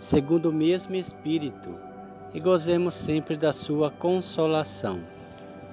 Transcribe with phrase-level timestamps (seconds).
[0.00, 1.74] segundo o mesmo Espírito,
[2.32, 5.00] e gozemos sempre da Sua consolação.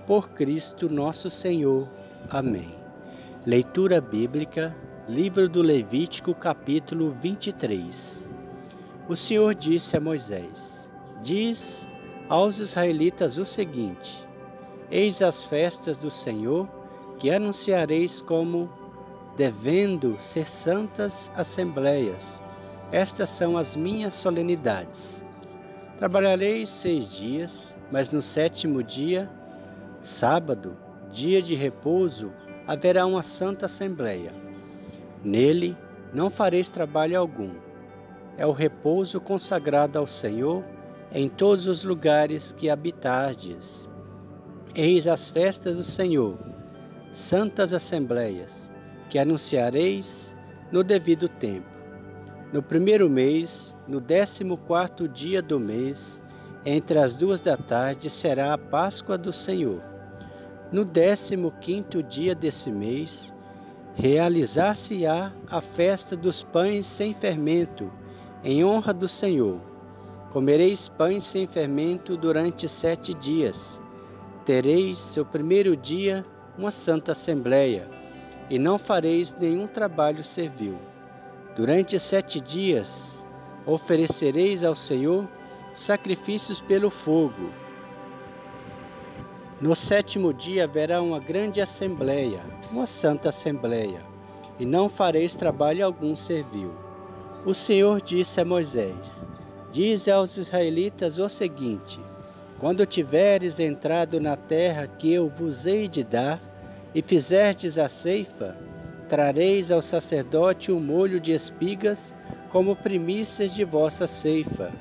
[0.07, 1.89] Por Cristo nosso Senhor.
[2.29, 2.75] Amém.
[3.45, 4.75] Leitura Bíblica,
[5.07, 8.25] Livro do Levítico, capítulo 23.
[9.07, 10.89] O Senhor disse a Moisés:
[11.21, 11.89] Diz
[12.29, 14.27] aos israelitas o seguinte:
[14.89, 16.67] Eis as festas do Senhor
[17.19, 18.69] que anunciareis como
[19.35, 22.41] devendo ser santas assembleias
[22.91, 25.23] estas são as minhas solenidades.
[25.97, 29.29] Trabalharei seis dias, mas no sétimo dia,
[30.01, 30.77] sábado,
[31.09, 32.31] dia de repouso,
[32.67, 34.33] haverá uma santa assembleia.
[35.23, 35.77] Nele
[36.13, 37.51] não fareis trabalho algum.
[38.37, 40.63] É o repouso consagrado ao Senhor
[41.11, 43.87] em todos os lugares que habitardes.
[44.73, 46.37] Eis as festas do Senhor,
[47.11, 48.69] santas assembleias,
[49.09, 50.35] que anunciareis
[50.71, 51.74] no devido tempo.
[52.55, 56.21] No primeiro mês, no décimo quarto dia do mês,
[56.65, 59.81] entre as duas da tarde, será a Páscoa do Senhor.
[60.71, 63.35] No décimo quinto dia desse mês,
[63.93, 67.91] realizar-se-á a festa dos pães sem fermento,
[68.41, 69.59] em honra do Senhor.
[70.31, 73.81] Comereis pães sem fermento durante sete dias.
[74.45, 76.25] Tereis seu primeiro dia
[76.57, 77.89] uma santa assembleia,
[78.49, 80.94] e não fareis nenhum trabalho servil.
[81.55, 83.23] Durante sete dias
[83.65, 85.25] oferecereis ao Senhor
[85.73, 87.49] sacrifícios pelo fogo.
[89.61, 94.01] No sétimo dia haverá uma grande assembleia, uma santa assembleia,
[94.59, 96.73] e não fareis trabalho algum servil.
[97.45, 99.25] O Senhor disse a Moisés:
[99.71, 102.01] Dize aos israelitas o seguinte:
[102.59, 106.41] Quando tiveres entrado na terra que eu vos hei de dar,
[106.93, 108.57] e fizerdes a ceifa,
[109.07, 112.15] Trareis ao sacerdote o molho de espigas
[112.49, 114.71] como primícias de vossa ceifa.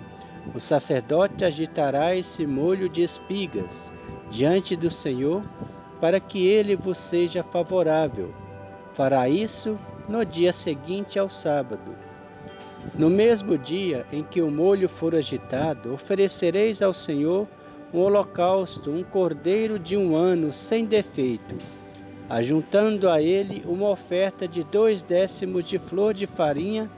[0.54, 3.92] O sacerdote agitará esse molho de espigas
[4.30, 5.42] diante do Senhor,
[6.00, 8.34] para que ele vos seja favorável.
[8.92, 11.94] Fará isso no dia seguinte ao sábado.
[12.94, 17.46] No mesmo dia em que o molho for agitado, oferecereis ao Senhor
[17.92, 21.54] um holocausto, um cordeiro de um ano sem defeito
[22.28, 26.90] ajuntando a ele uma oferta de dois décimos de flor de farinha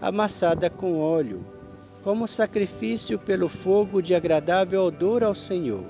[0.00, 1.44] amassada com óleo,
[2.02, 5.84] como sacrifício pelo fogo de agradável odor ao Senhor,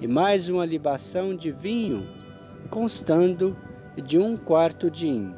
[0.00, 2.06] e mais uma libação de vinho,
[2.70, 3.56] constando
[3.96, 5.34] de um quarto de hin.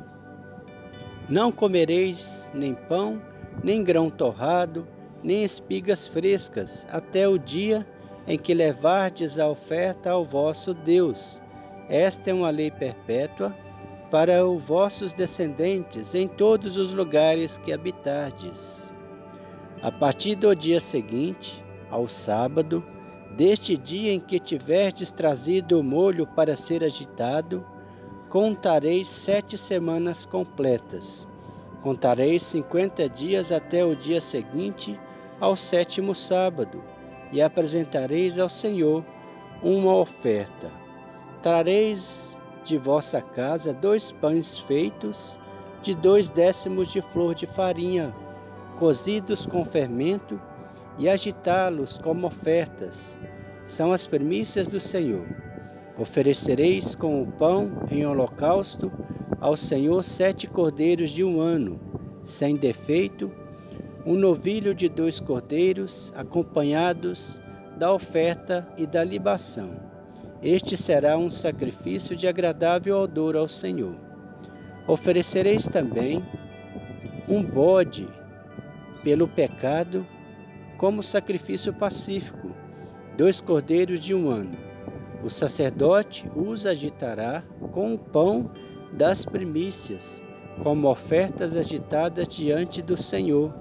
[1.28, 3.22] Não comereis nem pão,
[3.64, 4.86] nem grão torrado,
[5.22, 7.86] nem espigas frescas, até o dia
[8.26, 11.41] em que levardes a oferta ao vosso Deus
[11.88, 13.54] esta é uma lei perpétua
[14.10, 18.92] para os vossos descendentes em todos os lugares que habitardes.
[19.82, 22.84] A partir do dia seguinte, ao sábado,
[23.36, 27.64] deste dia em que tiverdes trazido o molho para ser agitado,
[28.28, 31.26] contareis sete semanas completas.
[31.82, 35.00] Contareis cinquenta dias até o dia seguinte,
[35.40, 36.84] ao sétimo sábado,
[37.32, 39.04] e apresentareis ao Senhor
[39.62, 40.81] uma oferta.
[41.42, 45.40] Trareis de vossa casa dois pães feitos
[45.82, 48.14] de dois décimos de flor de farinha,
[48.78, 50.40] cozidos com fermento,
[51.00, 53.18] e agitá-los como ofertas.
[53.64, 55.26] São as primícias do Senhor.
[55.98, 58.92] Oferecereis com o pão em holocausto
[59.40, 61.80] ao Senhor sete cordeiros de um ano,
[62.22, 63.32] sem defeito,
[64.06, 67.40] um novilho de dois cordeiros, acompanhados
[67.76, 69.81] da oferta e da libação
[70.42, 73.94] este será um sacrifício de agradável odor ao Senhor.
[74.88, 76.24] Oferecereis também
[77.28, 78.08] um bode
[79.04, 80.04] pelo pecado
[80.76, 82.50] como sacrifício pacífico,
[83.16, 84.56] dois cordeiros de um ano.
[85.22, 88.50] O sacerdote os agitará com o pão
[88.92, 90.24] das primícias,
[90.60, 93.54] como ofertas agitadas diante do Senhor.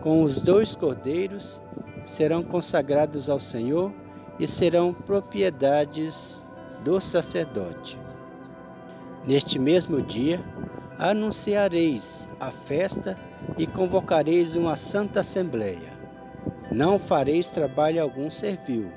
[0.00, 1.60] Com os dois cordeiros
[2.04, 3.92] serão consagrados ao Senhor
[4.38, 6.44] e serão propriedades
[6.84, 7.98] do sacerdote.
[9.26, 10.40] Neste mesmo dia,
[10.98, 13.18] anunciareis a festa
[13.58, 15.92] e convocareis uma santa assembleia.
[16.70, 18.90] Não fareis trabalho algum servil.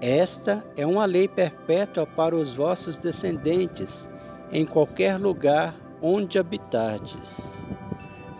[0.00, 4.10] Esta é uma lei perpétua para os vossos descendentes,
[4.50, 7.60] em qualquer lugar onde habitardes.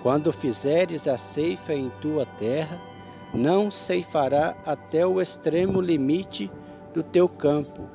[0.02, 2.78] Quando fizeres a ceifa em tua terra,
[3.34, 6.50] não ceifará até o extremo limite
[6.92, 7.88] do teu campo,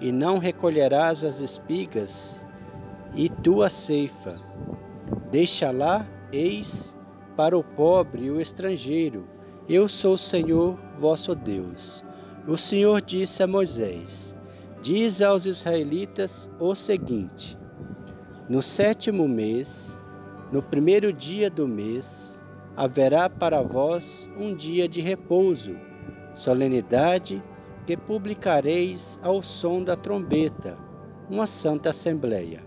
[0.00, 2.46] e não recolherás as espigas
[3.14, 4.40] e tua ceifa.
[5.30, 6.96] Deixa lá, eis,
[7.36, 9.26] para o pobre e o estrangeiro.
[9.68, 12.04] Eu sou o Senhor vosso Deus.
[12.46, 14.36] O Senhor disse a Moisés:
[14.82, 17.58] Diz aos israelitas o seguinte:
[18.48, 20.00] No sétimo mês,
[20.52, 22.42] no primeiro dia do mês,
[22.76, 25.76] haverá para vós um dia de repouso,
[26.34, 27.42] solenidade
[27.86, 30.76] que publicareis ao som da trombeta,
[31.30, 32.62] uma santa assembleia.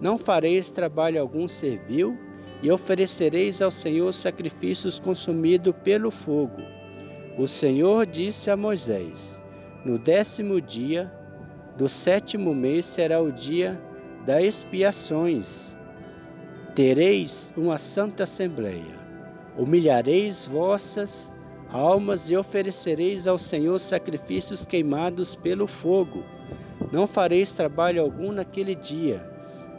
[0.00, 2.18] Não fareis trabalho algum servil,
[2.62, 6.62] e oferecereis ao Senhor sacrifícios consumidos pelo fogo.
[7.36, 9.38] O Senhor disse a Moisés:
[9.84, 11.12] No décimo dia
[11.76, 13.78] do sétimo mês será o dia
[14.24, 15.76] das expiações.
[16.74, 19.03] Tereis uma santa assembleia.
[19.56, 21.32] Humilhareis vossas
[21.70, 26.24] almas e oferecereis ao Senhor sacrifícios queimados pelo fogo.
[26.92, 29.18] Não fareis trabalho algum naquele dia,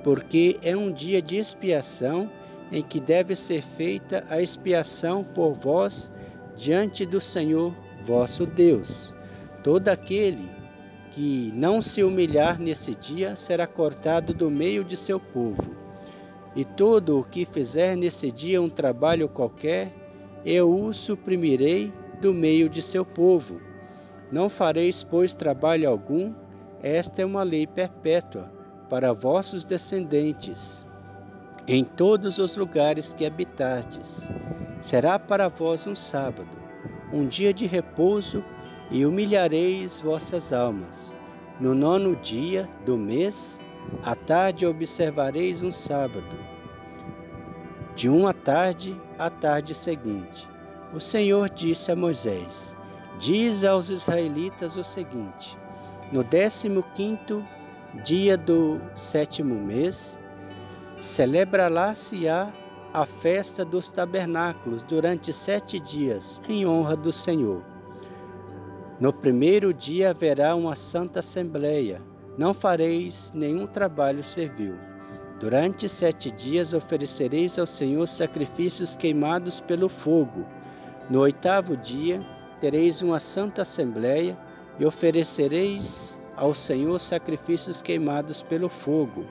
[0.03, 2.29] porque é um dia de expiação
[2.71, 6.11] em que deve ser feita a expiação por vós
[6.55, 7.73] diante do Senhor
[8.03, 9.13] vosso Deus.
[9.63, 10.49] Todo aquele
[11.11, 15.84] que não se humilhar nesse dia será cortado do meio de seu povo
[16.55, 19.93] e todo o que fizer nesse dia um trabalho qualquer,
[20.45, 21.91] eu o suprimirei
[22.21, 23.59] do meio de seu povo.
[24.31, 26.33] Não fareis, pois, trabalho algum,
[26.81, 28.51] esta é uma lei perpétua
[28.89, 30.85] para vossos descendentes.
[31.67, 34.29] Em todos os lugares que habitardes,
[34.79, 36.49] será para vós um sábado,
[37.11, 38.43] um dia de repouso,
[38.91, 41.13] e humilhareis vossas almas.
[41.59, 43.59] No nono dia do mês,
[44.03, 46.37] à tarde observareis um sábado.
[47.95, 50.49] De uma tarde à tarde seguinte,
[50.93, 52.75] o Senhor disse a Moisés:
[53.17, 55.57] Diz aos israelitas o seguinte:
[56.11, 57.45] No décimo quinto
[58.03, 60.19] dia do sétimo mês,
[60.97, 62.51] celebra-lá-se-á
[62.93, 67.63] a festa dos tabernáculos durante sete dias, em honra do Senhor.
[68.99, 72.01] No primeiro dia haverá uma santa assembleia
[72.37, 74.75] não fareis nenhum trabalho servil.
[75.39, 80.45] Durante sete dias oferecereis ao Senhor sacrifícios queimados pelo fogo.
[81.09, 82.21] No oitavo dia
[82.59, 84.37] tereis uma santa assembleia
[84.79, 89.25] e oferecereis ao Senhor sacrifícios queimados pelo fogo.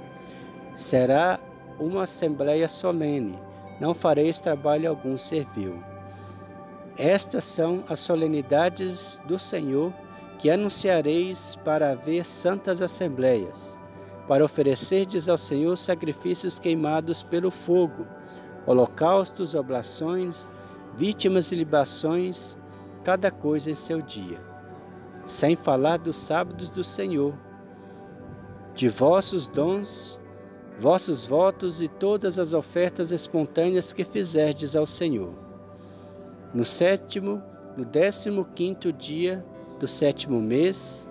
[0.75, 1.39] Será
[1.79, 3.39] uma assembleia solene,
[3.81, 5.83] não fareis trabalho algum servil.
[6.97, 9.93] Estas são as solenidades do Senhor
[10.39, 13.81] que anunciareis para haver santas assembleias,
[14.27, 18.07] para oferecerdes ao Senhor sacrifícios queimados pelo fogo,
[18.67, 20.51] holocaustos, oblações,
[20.95, 22.57] vítimas e libações,
[23.03, 24.41] cada coisa em seu dia.
[25.25, 27.35] Sem falar dos sábados do Senhor,
[28.75, 30.21] de vossos dons,
[30.79, 35.35] vossos votos e todas as ofertas espontâneas que fizerdes ao Senhor.
[36.53, 37.43] No sétimo,
[37.77, 39.45] no décimo quinto dia
[39.79, 41.09] do sétimo mês,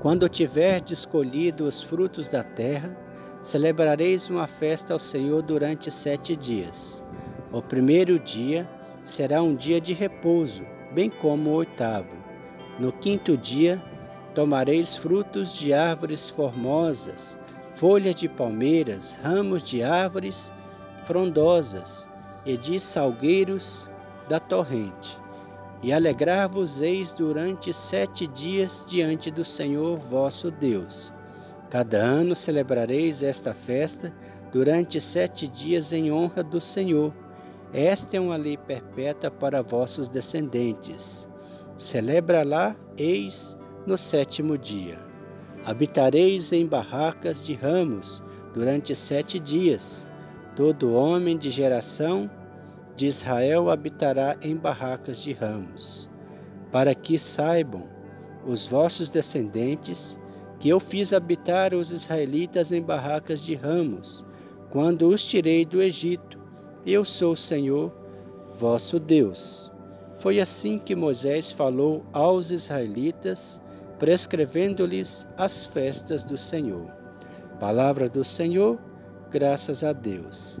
[0.00, 2.96] quando tiverdes colhido os frutos da terra,
[3.42, 7.04] celebrareis uma festa ao Senhor durante sete dias.
[7.52, 8.68] O primeiro dia
[9.02, 12.14] será um dia de repouso, bem como o oitavo.
[12.78, 13.82] No quinto dia,
[14.34, 17.38] tomareis frutos de árvores formosas,
[17.74, 20.52] folhas de palmeiras, ramos de árvores
[21.04, 22.10] frondosas
[22.44, 23.88] e de salgueiros
[24.28, 25.23] da torrente
[25.84, 31.12] e alegrar-vos-eis durante sete dias diante do Senhor vosso Deus.
[31.68, 34.10] Cada ano celebrareis esta festa
[34.50, 37.12] durante sete dias em honra do Senhor.
[37.70, 41.28] Esta é uma lei perpétua para vossos descendentes.
[41.76, 43.54] Celebra lá, eis,
[43.86, 44.98] no sétimo dia.
[45.66, 48.22] Habitareis em barracas de ramos
[48.54, 50.08] durante sete dias.
[50.56, 52.30] Todo homem de geração
[52.96, 56.08] de Israel habitará em barracas de ramos,
[56.70, 57.88] para que saibam
[58.46, 60.18] os vossos descendentes
[60.58, 64.24] que eu fiz habitar os israelitas em barracas de ramos,
[64.70, 66.38] quando os tirei do Egito.
[66.86, 67.92] Eu sou o Senhor,
[68.54, 69.70] vosso Deus.
[70.18, 73.60] Foi assim que Moisés falou aos israelitas,
[73.98, 76.90] prescrevendo-lhes as festas do Senhor.
[77.58, 78.78] Palavra do Senhor,
[79.30, 80.60] graças a Deus.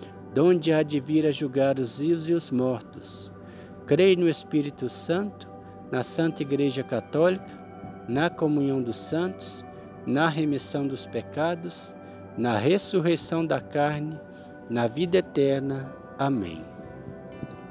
[0.33, 3.31] donde há de vir a julgar os vivos e os mortos.
[3.85, 5.49] Creio no Espírito Santo,
[5.91, 7.59] na Santa Igreja Católica,
[8.07, 9.65] na comunhão dos santos,
[10.05, 11.93] na remissão dos pecados,
[12.37, 14.19] na ressurreição da carne,
[14.69, 15.93] na vida eterna.
[16.17, 16.63] Amém.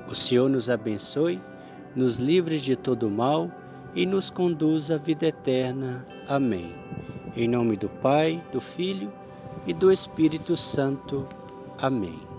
[0.06, 1.40] O Senhor nos abençoe,
[1.94, 3.50] nos livre de todo mal
[3.94, 6.06] e nos conduz à vida eterna.
[6.28, 6.74] Amém.
[7.36, 9.12] Em nome do Pai, do Filho
[9.66, 11.24] e do Espírito Santo.
[11.78, 12.29] Amém.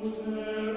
[0.00, 0.67] Gute